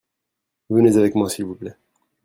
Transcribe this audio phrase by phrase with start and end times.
[0.71, 1.77] venez avec moi s'il vous plait.